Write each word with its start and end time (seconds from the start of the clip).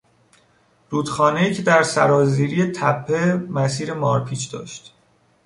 رودخانهای 0.89 1.53
که 1.53 1.61
در 1.61 1.83
سرازیری 1.83 2.65
تپه 2.71 3.47
مسیر 3.49 3.93
مارپیچ 3.93 4.51
داشت 4.51 4.93